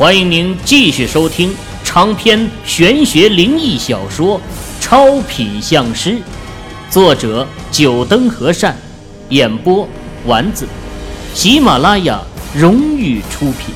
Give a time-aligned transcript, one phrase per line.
[0.00, 1.54] 欢迎您继续收听
[1.84, 4.40] 长篇玄学灵异小说
[4.80, 6.12] 《超品相师》，
[6.90, 8.74] 作者：九灯和善，
[9.28, 9.86] 演播：
[10.24, 10.66] 丸子，
[11.34, 12.24] 喜马拉雅
[12.56, 13.74] 荣誉出品。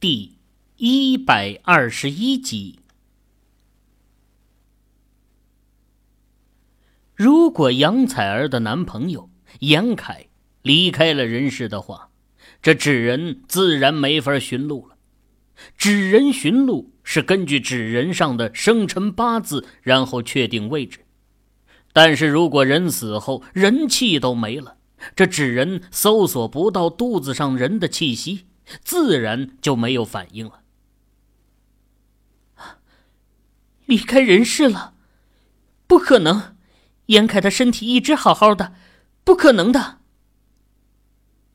[0.00, 0.32] 第
[0.78, 2.78] 一百二十一集。
[7.14, 9.28] 如果杨采儿的男朋友
[9.58, 10.28] 严凯
[10.62, 12.08] 离开了人世的话，
[12.62, 14.96] 这纸人自然没法寻路了。
[15.76, 21.00] 纸人寻路是根据纸人上的生辰八字，然后确定位置。
[21.92, 24.76] 但是如果人死后人气都没了，
[25.14, 28.46] 这纸人搜索不到肚子上人的气息，
[28.82, 30.60] 自然就没有反应了。
[33.86, 34.94] 离开人世了？
[35.86, 36.56] 不可能！
[37.06, 38.74] 严凯的身体一直好好的，
[39.22, 40.00] 不可能的。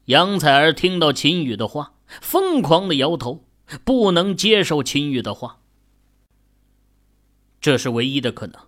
[0.06, 3.46] 杨采儿听到秦宇的话，疯狂的摇头，
[3.84, 5.60] 不能接受秦宇的话。
[7.62, 8.60] 这是唯一的可能，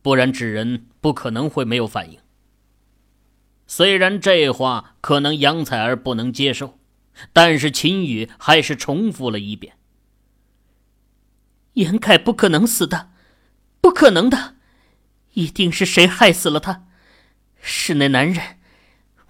[0.00, 2.18] 不然纸人不可能会没有反应。
[3.66, 6.78] 虽然这话可能杨采儿不能接受，
[7.32, 9.76] 但是秦宇还是重复了一遍
[11.74, 13.10] ：“严凯不可能死的，
[13.80, 14.56] 不可能的，
[15.34, 16.88] 一定是谁害死了他，
[17.60, 18.58] 是那男人，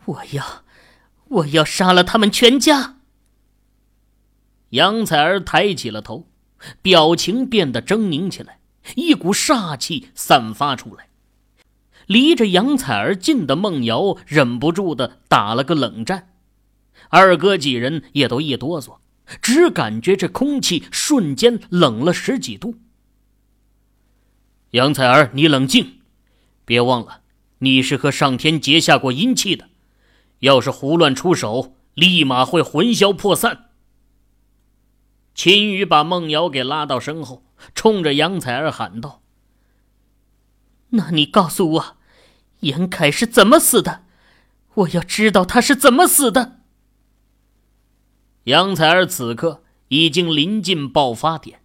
[0.04, 0.64] 我要。”
[1.30, 2.96] 我要杀了他们全家！
[4.70, 6.28] 杨采儿抬起了头，
[6.82, 8.58] 表情变得狰狞起来，
[8.96, 11.08] 一股煞气散发出来。
[12.06, 16.32] 离着杨采儿近的孟瑶忍不住的打了个冷战，
[17.08, 18.98] 二哥几人也都一哆嗦，
[19.40, 22.74] 只感觉这空气瞬间冷了十几度。
[24.72, 26.00] 杨采儿，你冷静，
[26.64, 27.20] 别忘了，
[27.58, 29.69] 你是和上天结下过阴气的。
[30.40, 33.70] 要是胡乱出手，立马会魂消魄散。
[35.34, 39.22] 秦宇把孟瑶给拉到身后，冲着杨采儿喊道
[40.90, 41.96] ：“那你告诉我，
[42.60, 44.04] 严凯是怎么死的？
[44.74, 46.60] 我要知道他是怎么死的。”
[48.44, 51.62] 杨采儿此刻已经临近爆发点，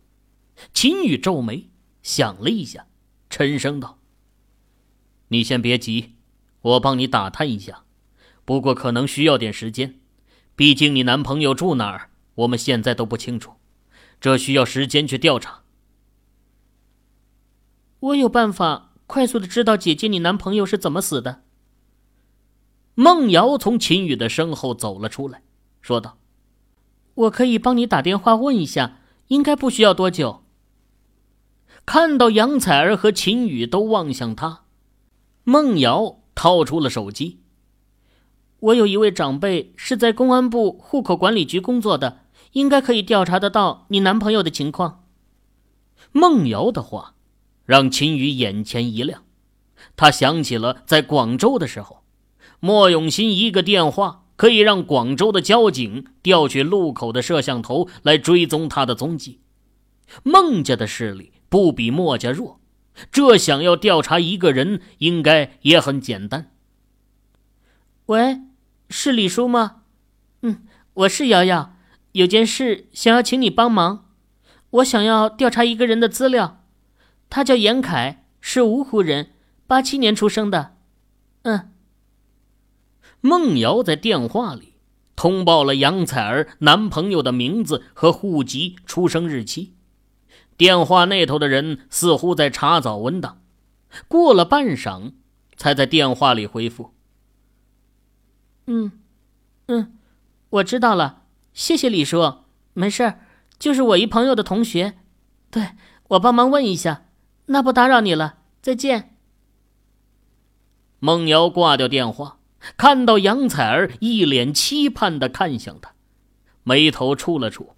[0.73, 1.69] 秦宇皱眉
[2.03, 2.87] 想了一下，
[3.29, 3.99] 沉声道
[5.29, 6.15] ：“你先别急，
[6.61, 7.83] 我帮你打探一下。”
[8.45, 9.99] 不过可能需要点时间，
[10.55, 13.53] 毕竟你男朋友住哪儿，我们现在都不清楚，
[14.21, 15.63] 这需要时间去调查。
[17.99, 21.41] 我有办法快速的知道姐姐你男朋友是怎么死的。
[22.93, 25.41] 孟瑶从秦宇的身后走了出来，
[25.81, 26.17] 说道
[27.15, 30.43] ：“我可以帮你打电话问一下，应该不需要多久。”
[31.85, 34.65] 看到杨采儿和秦宇都望向他，
[35.43, 37.41] 孟瑶掏出了手机。
[38.65, 42.21] 我有一位长辈是在公安部户口管理局工作的，
[42.53, 45.03] 应该可以调查得到你男朋友的情况。
[46.11, 47.13] 孟瑶的话
[47.65, 49.23] 让秦宇眼前一亮，
[49.95, 52.03] 他想起了在广州的时候，
[52.59, 59.41] 莫永新一个电话可以让广州的交警调取路口的摄像头来追踪他的踪迹。
[60.23, 62.59] 孟家的势力不比莫家弱，
[63.11, 66.51] 这想要调查一个人，应该也很简单。
[68.07, 68.39] 喂。
[68.89, 69.81] 是李叔吗？
[70.41, 71.75] 嗯，我是瑶瑶，
[72.13, 74.05] 有件事想要请你帮忙。
[74.69, 76.63] 我想要调查一个人的资料，
[77.29, 79.31] 他叫严凯，是芜湖人，
[79.67, 80.75] 八七年出生的。
[81.43, 81.71] 嗯。
[83.21, 84.73] 孟瑶在电话里
[85.15, 89.73] 通报了杨采儿男朋友的名字和户籍出生日期。
[90.57, 93.41] 电话那头的人似乎在查找文档，
[94.07, 95.13] 过了半晌，
[95.57, 96.94] 才在电话里回复。
[98.67, 98.91] 嗯，
[99.67, 99.97] 嗯，
[100.49, 102.39] 我知道了，谢谢李叔。
[102.73, 103.19] 没事儿，
[103.59, 104.97] 就是我一朋友的同学，
[105.51, 105.71] 对
[106.09, 107.05] 我帮忙问一下，
[107.45, 109.15] 那不打扰你了，再见。
[110.99, 112.39] 孟瑶挂掉电话，
[112.75, 115.93] 看到杨采儿一脸期盼的看向他，
[116.63, 117.73] 眉头蹙了蹙，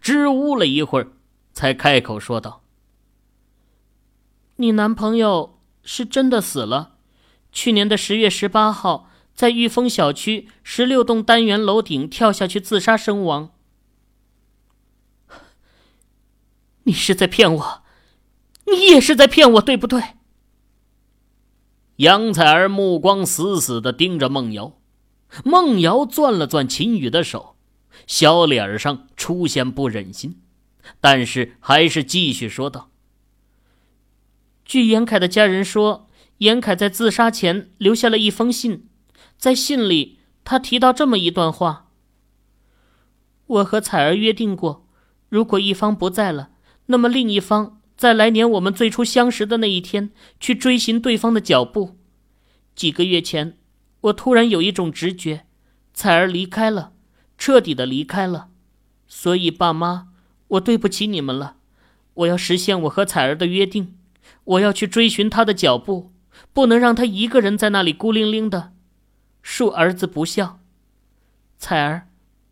[0.00, 1.08] 支吾了一会儿，
[1.52, 2.62] 才开口说道
[4.56, 6.94] ：“你男朋友是真的死了，
[7.50, 9.08] 去年的十月十八号。”
[9.40, 13.52] 在玉峰小区十六栋单元楼顶跳下去自杀身亡。
[16.82, 17.82] 你是在骗我，
[18.66, 20.02] 你也是在骗我，对不对？
[21.96, 24.78] 杨采儿目光死死的盯着孟瑶，
[25.42, 27.56] 孟瑶攥了攥秦宇的手，
[28.06, 30.42] 小脸上出现不忍心，
[31.00, 32.90] 但是还是继续说道
[34.66, 38.88] ：“据严凯的家人说，严凯在自杀前留下了一封信。”
[39.40, 41.88] 在信里，他提到这么一段话
[43.48, 44.86] ：“我和彩儿约定过，
[45.30, 46.50] 如果一方不在了，
[46.86, 51.96] 那么另一方在来年我们最初相识的那一天去追寻对方的脚步。
[52.74, 53.56] 几个月前，
[54.02, 55.46] 我突然有一种直觉，
[55.94, 56.92] 彩儿离开了，
[57.38, 58.48] 彻底的离开了，
[59.08, 60.08] 所以爸妈，
[60.48, 61.56] 我对不起你们了。
[62.12, 63.96] 我要实现我和彩儿的约定，
[64.44, 66.12] 我要去追寻她的脚步，
[66.52, 68.74] 不能让她一个人在那里孤零零的，
[69.42, 70.60] 恕儿子不孝。
[71.58, 72.06] 彩儿。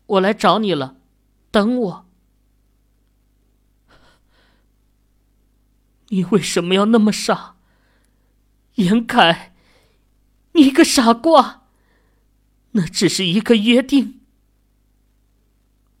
[0.09, 0.95] 我来找你了，
[1.51, 2.05] 等我。
[6.07, 7.57] 你为什么要那么傻？
[8.73, 9.53] 严凯，
[10.53, 11.67] 你个傻瓜！
[12.71, 14.19] 那只是一个约定。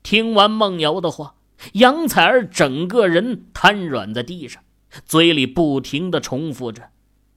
[0.01, 1.35] 听完孟瑶的话，
[1.73, 4.63] 杨彩儿整个人瘫软在地上，
[5.05, 6.89] 嘴里不停的重复着：“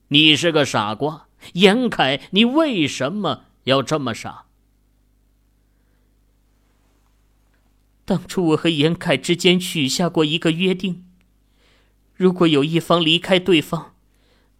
[0.09, 4.45] 你是个傻瓜，严凯，你为什么要这么傻？”
[8.05, 11.05] 当初我和严凯之间许下过一个约定：
[12.15, 13.95] 如果有一方离开对方，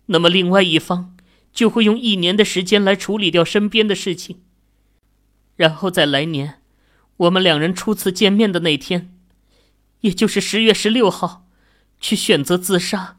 [0.05, 1.15] 那么另外一方
[1.51, 4.41] 就会用一年的时间来处理掉身边的事情，
[5.55, 6.61] 然后在来年
[7.17, 9.13] 我们两人初次见面的那天，
[9.99, 11.45] 也就是十月十六号，
[11.99, 13.17] 去选择自杀，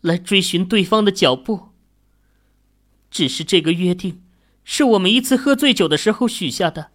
[0.00, 1.70] 来追寻对方的脚步。
[3.16, 4.22] 只是这个约定
[4.62, 6.90] 是我们一次喝醉酒的时候许下的，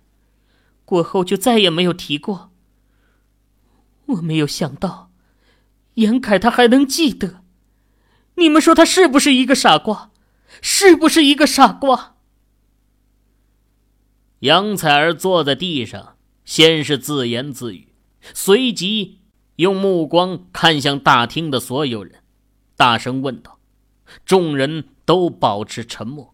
[0.86, 2.52] 过后就再也没有提过。
[4.06, 5.10] 我没有想到，
[5.96, 7.42] 严凯他还能记得。
[8.36, 10.12] 你们说他是不是一个傻瓜？
[10.62, 12.18] 是不是一个傻瓜？
[14.42, 17.88] 杨采儿坐在地上，先是自言自语，
[18.36, 19.22] 随即
[19.56, 22.22] 用目光看向大厅的所有人，
[22.76, 23.58] 大声问道
[24.24, 26.34] ：“众人都保持沉默，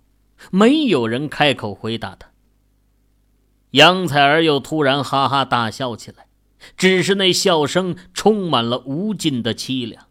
[0.51, 2.29] 没有人开口回答他。”
[3.71, 6.27] 杨采儿又突然哈哈大笑起来。
[6.75, 10.07] 只是那笑声充满了无尽的凄凉。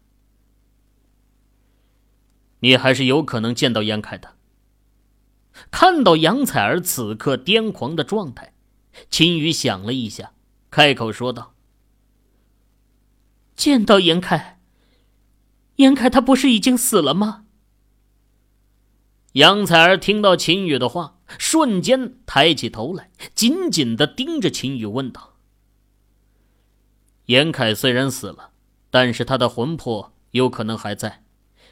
[2.59, 4.35] 你还是有可能见到严凯的。
[5.69, 8.53] 看到杨采儿此刻癫狂的状态，
[9.09, 10.31] 秦宇想了一下，
[10.71, 11.53] 开口说道
[13.55, 14.59] ：“见到严凯？
[15.75, 17.45] 严凯他不是已经死了吗？”
[19.33, 25.35] 杨采儿听到秦宇的话，瞬间抬起头来，紧紧的盯着秦宇，问道。
[27.25, 28.51] 严凯虽然死了，
[28.89, 31.23] 但是他的魂魄有可能还在，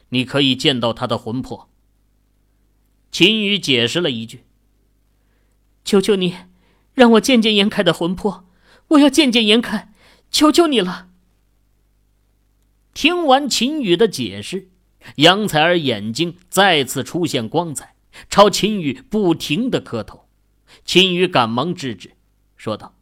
[0.09, 1.69] 你可以见到他的魂魄。
[3.11, 4.43] 秦宇解释了一句
[5.85, 6.35] ：“求求你，
[6.93, 8.45] 让我见见严凯的魂魄，
[8.89, 9.93] 我要见见严凯，
[10.29, 11.07] 求求你了。”
[12.93, 14.69] 听完秦宇的解释，
[15.15, 17.95] 杨采儿眼睛再次出现光彩，
[18.29, 20.27] 朝秦宇不停的磕头。
[20.83, 22.11] 秦宇赶忙制止，
[22.55, 22.95] 说道：“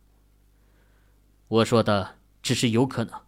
[1.48, 3.22] 我说的。”只是有可能，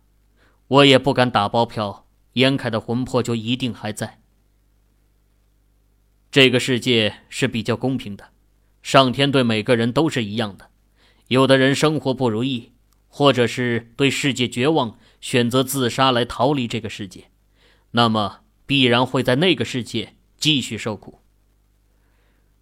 [0.67, 2.05] 我也不敢打包票。
[2.33, 4.19] 严凯的魂魄就一定还在。
[6.29, 8.31] 这个世界是比较公平的，
[8.83, 10.69] 上天对每个人都是一样的。
[11.29, 12.73] 有的人生活不如意，
[13.07, 17.31] 或者是对世界绝望，选择自杀来逃离这个世界，
[17.91, 21.19] 那么必然会在那个世界继续受苦。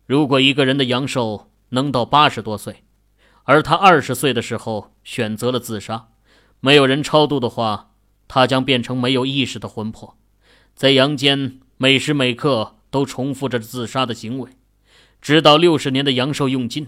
[0.05, 2.83] 如果一个人的阳寿能到八十多岁，
[3.43, 6.09] 而他二十岁的时候选择了自杀。
[6.59, 7.91] 没有人超度的话，
[8.27, 10.17] 他将变成没有意识的魂魄，
[10.75, 14.51] 在阳间每时每刻都重复着自杀的行为，
[15.21, 16.87] 直到六十年的阳寿用尽。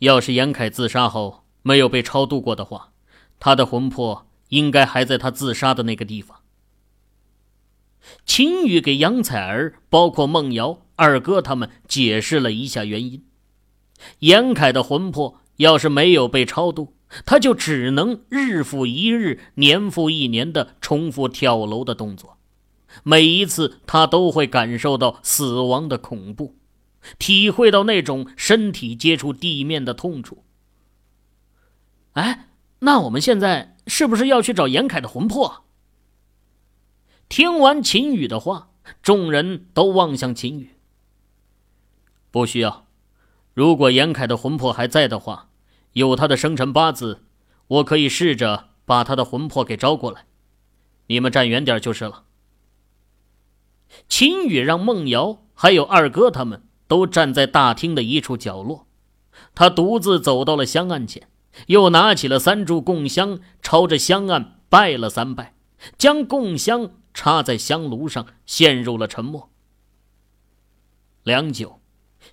[0.00, 2.92] 要是严凯自杀后没有被超度过的话，
[3.40, 6.42] 他的魂魄应该还在他自杀的那个地方。
[8.24, 13.24] 秦宇给杨采儿、包括孟瑶、二哥他们解释了一下原因：
[14.20, 16.94] 严凯的魂魄要是没有被超度。
[17.24, 22.36] 他就只能日复一日、年复一年的重复跳楼的动作，
[23.04, 26.56] 每一次他都会感受到死亡的恐怖，
[27.16, 30.42] 体会到那种身体接触地面的痛楚。
[32.14, 32.48] 哎，
[32.80, 35.65] 那我们现在是不是要去找严凯的魂魄？
[37.28, 38.70] 听完秦宇的话，
[39.02, 40.70] 众人都望向秦宇。
[42.30, 42.86] 不需要，
[43.54, 45.48] 如果严凯的魂魄还在的话。
[45.92, 47.22] 有他的生辰八字，
[47.68, 50.26] 我可以试着把他的魂魄给招过来。
[51.06, 52.24] 你们站远点就是了。
[54.06, 58.86] 秦宇让孟瑶还有二哥他们都站在大厅的一处角落，
[59.54, 61.26] 他独自走到了香案前，
[61.68, 65.54] 又拿起了三炷供香，朝着香案拜了三拜，
[65.96, 69.50] 将供香插在香炉上，陷入了沉默。
[71.22, 71.80] 良久，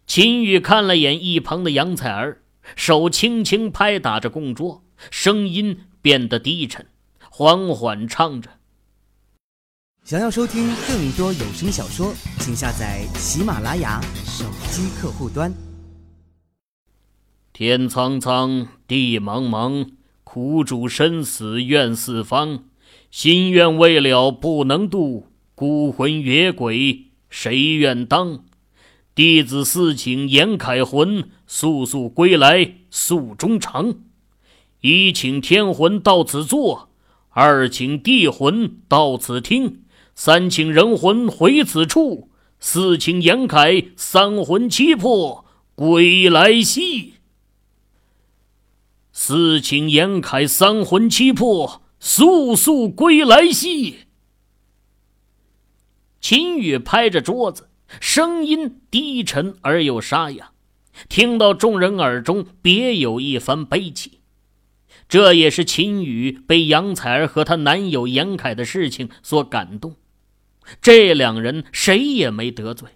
[0.05, 2.43] 秦宇看了眼一旁的杨采儿。
[2.75, 6.85] 手轻轻拍打着供桌，声音变得低沉，
[7.31, 8.51] 缓缓唱着。
[10.03, 15.53] 想要收听更多有声小说，请下载喜马拉雅手机客户端。
[17.53, 19.91] 天苍苍，地茫茫，
[20.25, 22.65] 苦主生死怨四方，
[23.13, 28.43] 心愿未了不能渡，孤魂野鬼谁愿当？
[29.13, 33.97] 弟子四请严凯魂，速速归来诉衷肠。
[34.81, 36.89] 一请天魂到此坐，
[37.29, 39.83] 二请地魂到此听。
[40.15, 47.13] 三请人魂回此处，四请严凯三魂七魄归来兮。
[49.11, 53.99] 四请严凯三魂七魄速速归来兮。
[56.19, 57.69] 秦羽拍着桌子，
[58.01, 60.51] 声音低沉而又沙哑，
[61.07, 64.19] 听到众人耳中别有一番悲戚。
[65.07, 69.95] 这也是秦羽被杨采儿和她男友严凯的事情所感动。
[70.81, 72.89] 这两人谁也没得罪，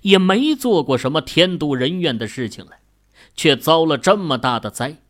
[0.00, 2.80] 也没做过什么天妒人怨的事情来，
[3.36, 5.02] 却遭了这么大的灾。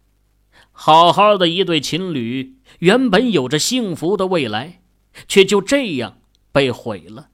[0.77, 4.83] 好好的一对情侣，原本有着幸福的未来，
[5.29, 6.19] 却就这样
[6.51, 7.29] 被毁了。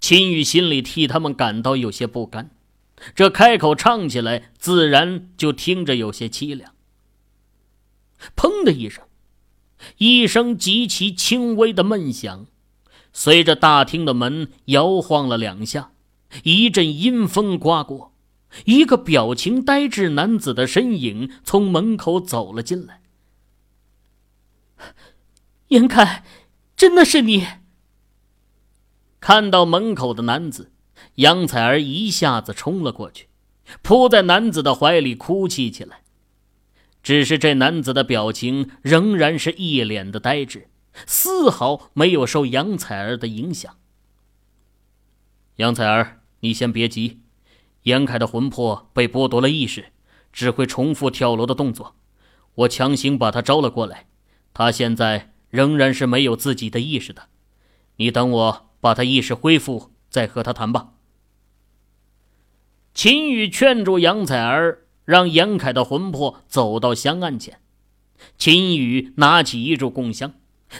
[0.00, 2.50] 秦羽心里替他们感到有些不甘，
[3.14, 6.72] 这开口唱起来，自然就听着有些凄凉。
[8.36, 9.04] 砰的一声，
[9.96, 12.46] 一声极其轻微的闷响。
[13.12, 15.90] 随着大厅的门摇晃了两下，
[16.44, 18.12] 一阵阴风刮过，
[18.64, 23.02] 一个表情呆滞男子的身影从门口走了进来。
[25.68, 26.24] 严凯，
[26.76, 27.46] 真的是你！
[29.20, 30.72] 看到门口的男子，
[31.16, 33.28] 杨采儿一下子冲了过去，
[33.82, 36.02] 扑在男子的怀里哭泣起来。
[37.02, 40.68] 只是这男子的表情仍然是一脸的呆滞。
[41.06, 43.76] 丝毫没有受杨采儿的影响。
[45.56, 47.20] 杨采儿，你先别急，
[47.82, 49.92] 严凯的魂魄被剥夺了意识，
[50.32, 51.96] 只会重复跳楼的动作。
[52.54, 54.06] 我强行把他招了过来，
[54.52, 57.28] 他现在仍然是没有自己的意识的。
[57.96, 60.90] 你等我把他意识恢复，再和他谈吧。
[62.94, 67.60] 秦羽劝住杨采儿，让严凯的魂魄走到香案前。
[68.36, 70.34] 秦羽拿起一炷供香。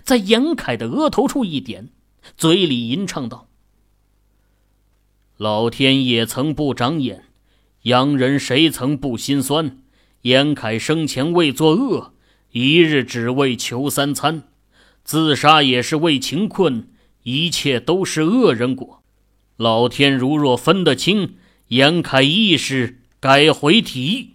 [0.04, 1.88] 在严凯的额头处一点，
[2.36, 3.47] 嘴里吟唱道
[5.38, 7.26] ：“老天也曾不长眼，
[7.82, 9.78] 洋人谁曾不心酸？
[10.22, 12.12] 严凯生前未作恶，
[12.50, 14.42] 一日只为求三餐，
[15.04, 16.88] 自杀也是为情困，
[17.22, 19.04] 一切都是恶人果。
[19.56, 21.36] 老天如若分得清，
[21.68, 24.34] 严凯亦是该回体。”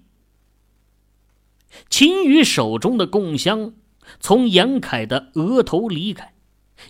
[1.89, 3.73] 秦羽手中的供香。
[4.19, 6.33] 从严凯的额头离开，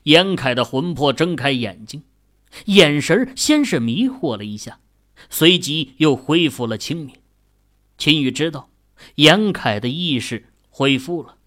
[0.04, 2.04] 严凯的魂魄睁开眼睛，
[2.66, 4.80] 眼神先是迷惑了一下，
[5.30, 7.16] 随即又恢复了清明。
[7.98, 8.70] 秦宇知道，
[9.16, 11.38] 严凯的意识恢复了。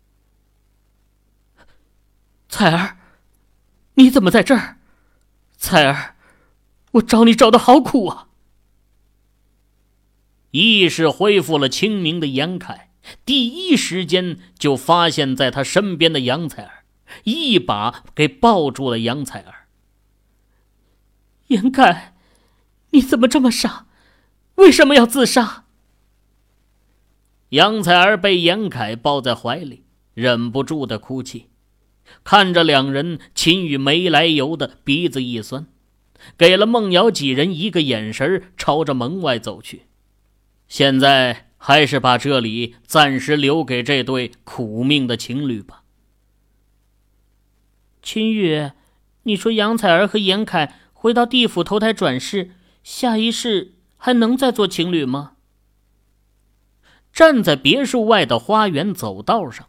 [2.48, 2.96] 彩儿，
[3.94, 4.78] 你怎么在这儿？
[5.56, 6.16] 彩儿，
[6.92, 8.28] 我找你找的好苦啊！
[10.52, 12.90] 意识恢复了清明的严凯。
[13.24, 16.84] 第一时间就发现，在他身边的杨采儿，
[17.24, 19.65] 一把给抱住了杨采儿。
[21.48, 22.14] 严凯，
[22.90, 23.86] 你怎么这么傻？
[24.56, 25.64] 为什么要自杀？
[27.50, 29.84] 杨采儿被严凯抱在怀里，
[30.14, 31.48] 忍不住的哭泣，
[32.24, 35.66] 看着两人，秦宇没来由的鼻子一酸，
[36.36, 39.82] 给了孟瑶几人一个眼神，朝着门外走去。
[40.68, 41.44] 现在。
[41.58, 45.82] 还是把这里暂时留给这对苦命的情侣吧。
[48.02, 48.70] 秦宇，
[49.24, 55.34] 你说杨采儿和严凯回到地府投胎转世，下一世还能再做情侣吗？
[57.12, 59.68] 站在别墅外的花园走道上，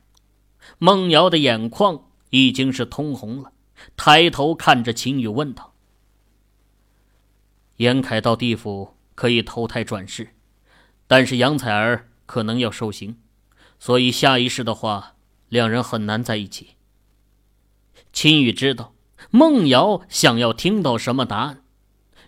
[0.79, 3.51] 孟瑶的眼眶已经是通红了，
[3.97, 5.73] 抬头看着秦宇问道
[7.77, 10.29] ：“严凯到地府可以投胎转世？”
[11.07, 13.17] 但是杨采儿可能要受刑，
[13.77, 15.15] 所以下一世的话，
[15.49, 16.75] 两人很难在一起。
[18.11, 18.93] 秦宇知道
[19.29, 21.63] 孟瑶想要听到什么答案，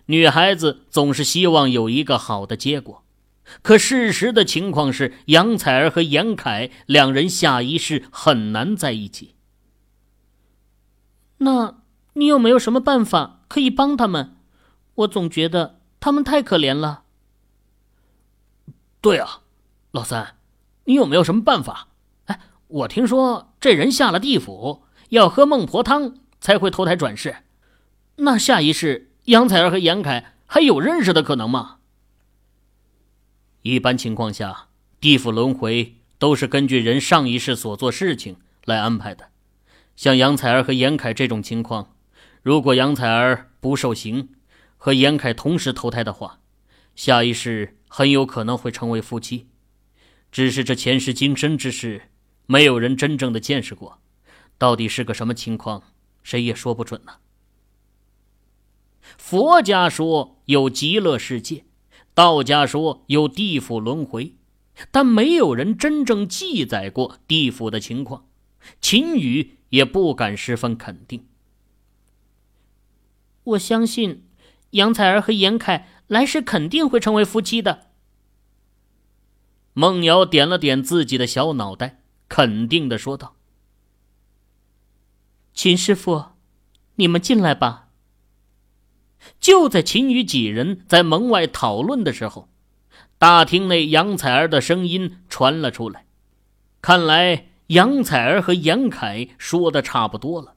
[0.06, 3.04] 女孩子总是希望有一个好的结果，
[3.62, 9.34] 可事实的情况是，杨采儿和严凯两人下一世很难在一起。
[11.38, 11.82] 那
[12.14, 14.36] 你有没有什么办法可以帮他们？
[14.96, 17.04] 我总觉得他们太可怜了。
[19.00, 19.40] 对啊，
[19.92, 20.36] 老三，
[20.84, 21.88] 你有没有什么办法？
[22.26, 27.36] 哎，我听说这人下了地府要喝孟婆汤才会投胎转世，
[28.16, 31.78] 那下一世杨采儿和严凯还有认识的可能吗？
[33.62, 34.68] 一般情况下，
[35.00, 39.28] 地府轮回都是根据人上一世所做事情来安排的。
[39.96, 41.94] 像杨采儿和严凯这种情况，
[42.42, 44.30] 如果杨采儿不受刑，
[44.78, 46.40] 和严凯同时投胎的话，
[46.96, 49.48] 下一世很有可能会成为夫妻。
[50.32, 52.08] 只是这前世今生之事，
[52.46, 53.98] 没有人真正的见识过，
[54.56, 55.82] 到底是个什么情况，
[56.22, 57.14] 谁也说不准呢。
[59.16, 61.64] 佛家说有极乐世界。
[62.12, 64.34] 道家说有地府轮回，
[64.90, 68.26] 但没有人真正记载过地府的情况。
[68.80, 71.26] 秦羽也不敢十分肯定。
[73.44, 74.26] 我相信
[74.70, 77.86] 杨采儿和严凯来世肯定会成为夫妻的。
[79.72, 83.36] 孟瑶点了点自己的小脑袋，肯定的说道
[85.62, 86.24] ：“秦师傅，
[86.94, 87.88] 你们进来吧。”
[89.38, 92.48] 就在秦羽几人在门外讨论的时候，
[93.18, 96.06] 大厅内杨采儿的声音传了出来。
[96.80, 100.54] 看来杨采儿和严凯说的差不多了。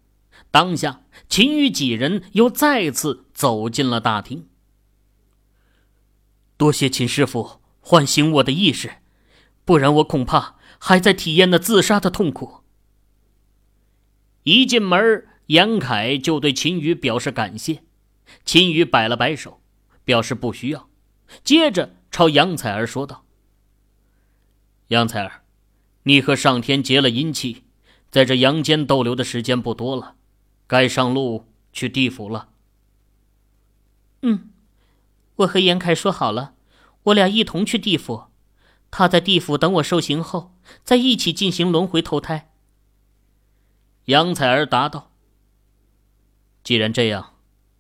[0.52, 4.48] 当下，秦羽几人又再次走进了大厅。
[6.56, 9.00] 多谢秦师傅唤醒我的意识，
[9.66, 12.63] 不然我恐怕还在体验那自杀的痛苦。
[14.44, 17.84] 一进门，严凯就对秦羽表示感谢。
[18.46, 19.62] 秦羽摆了摆手，
[20.04, 20.90] 表示不需要，
[21.44, 23.26] 接着朝杨采儿说道
[24.88, 25.44] ：“杨采儿，
[26.04, 27.64] 你和上天结了阴气，
[28.10, 30.16] 在这阳间逗留的时间不多了，
[30.68, 32.50] 该上路去地府了。
[34.24, 34.50] ”“嗯，
[35.38, 36.56] 我和严凯说好了，
[37.04, 38.26] 我俩一同去地府，
[38.90, 42.50] 他在地府等我受刑后，再一起进行轮回投胎。”
[44.06, 45.12] 杨采儿答道
[46.64, 47.32] ：“既然这样。”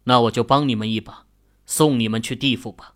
[0.05, 1.27] 那我就帮你们一把，
[1.65, 2.95] 送你们去地府吧。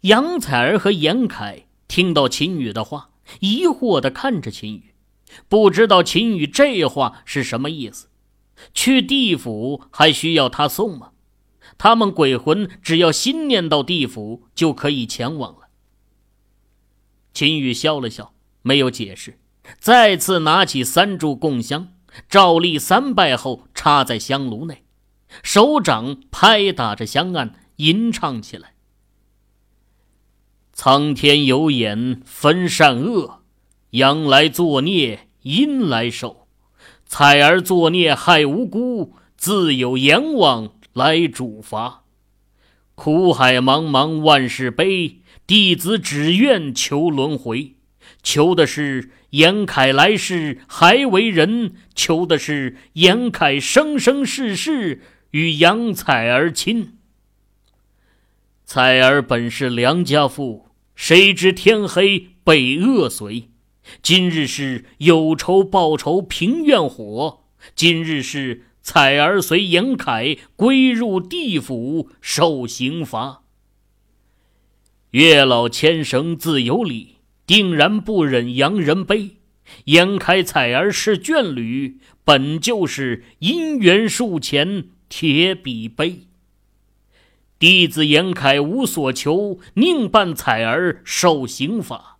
[0.00, 4.94] 杨采儿和严凯听到秦羽的话，疑惑的看着秦羽，
[5.50, 8.08] 不知道秦羽这话是什么意思。
[8.72, 11.12] 去地府还需要他送吗？
[11.76, 15.68] 他们鬼魂只要心念到地府就可以前往了。
[17.34, 18.32] 秦羽笑了笑，
[18.62, 19.38] 没有解释，
[19.78, 21.88] 再次拿起三炷供香，
[22.28, 24.84] 照例三拜后插在香炉内。
[25.42, 28.74] 手掌拍打着香案，吟唱起来
[30.72, 33.42] ：“苍天有眼分善恶，
[33.90, 36.46] 阳来作孽，阴来受。
[37.04, 42.02] 采儿作孽害无辜，自有阎王来主罚。
[42.94, 47.75] 苦海茫茫万事悲，弟子只愿求轮回，
[48.26, 56.96] 求的是严凯来世还为人，求的是严凯生生世世。”与杨采儿亲，
[58.64, 63.50] 采儿本是良家妇，谁知天黑被恶随。
[64.02, 73.42] 今日是有仇报仇平怨火，今日是采儿随严凯归入地府受刑罚。
[75.10, 77.15] 月老牵绳自有理，
[77.46, 79.36] 定然不忍洋人悲。
[79.84, 84.88] 严凯采儿是眷侣，本就是姻缘树前。
[85.08, 86.22] 铁笔碑。
[87.60, 92.18] 弟子严凯无所求，宁伴采儿受刑罚。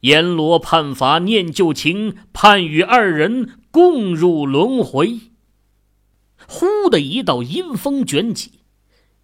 [0.00, 5.18] 阎罗判罚念旧情，盼与二人共入轮回。
[6.46, 8.60] 忽的一道阴风卷起，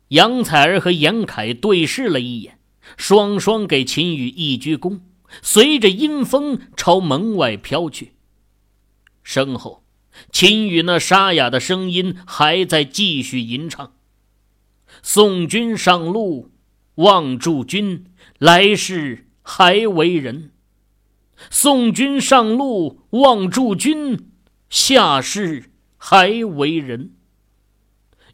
[0.09, 2.54] 杨采儿和严凯对视了一眼，
[2.97, 5.01] 双双给秦羽一鞠躬，
[5.43, 8.15] 随着阴风朝门外飘去。
[9.23, 9.85] 身后。
[10.31, 13.95] 秦羽那沙哑的声音还在继续吟唱
[15.03, 16.53] ：“送君上路，
[16.95, 18.07] 望诸君
[18.39, 20.51] 来世还为人；
[21.51, 24.31] 送君上路，望诸君
[24.71, 27.15] 下世还为人。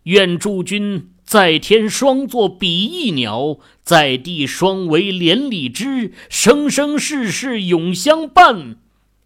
[0.03, 8.81] 愿诸君在天双作比翼鸟，在地双为连理枝，生生世世永相伴，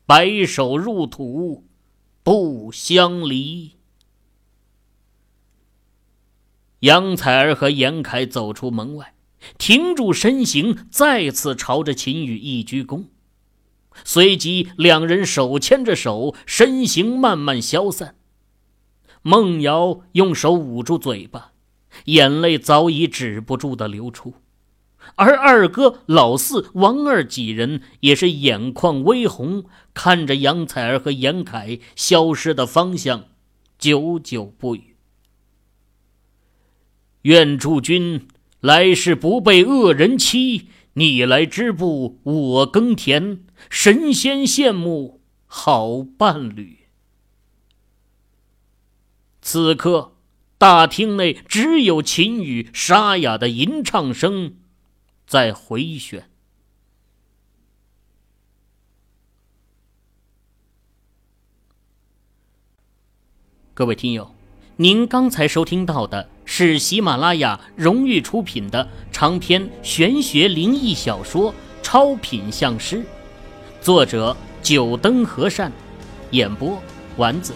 [0.05, 1.65] 白首入土。”
[2.23, 3.71] 不相离。
[6.81, 9.15] 杨采儿和严凯走出门外，
[9.57, 13.05] 停住身形，再次朝着秦羽一鞠躬，
[14.05, 18.17] 随即两人手牵着手，身形慢慢消散。
[19.23, 21.54] 孟瑶用手捂住嘴巴，
[22.07, 24.35] 眼泪早已止不住的流出。
[25.17, 33.25] 而二哥、老四、王二几人也是眼眶微红，看着杨采儿和严凯消失的方向，
[33.79, 34.97] 久久不语。
[37.23, 38.27] 愿诸君
[38.61, 46.79] 来世不被恶人欺，你来织布我耕田，神仙羡慕好伴侣。
[49.43, 50.14] 此刻，
[50.65, 54.55] 大厅内只有秦羽沙哑的吟唱声
[55.27, 56.31] 在回旋。
[63.75, 64.35] 各位听友，
[64.77, 72.97] 您刚才收听到的是喜马拉雅荣誉出品的长篇玄学灵异小说《超品相师》，
[73.83, 75.71] 作者九灯和善，
[76.31, 76.83] 演播
[77.19, 77.53] 丸子。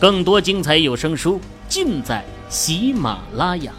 [0.00, 3.72] 更多精彩有声书尽在喜马拉雅。